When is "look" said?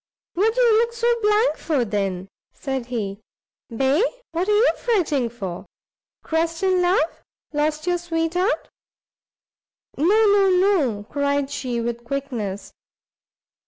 0.79-0.93